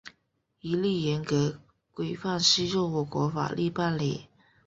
[0.61, 1.59] 一律严格、
[1.91, 4.27] 规范适用我国法律办理